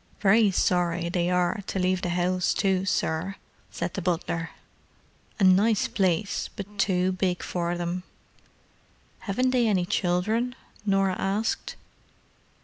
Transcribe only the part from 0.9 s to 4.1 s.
they are to leave the 'ouse, too, sir," said the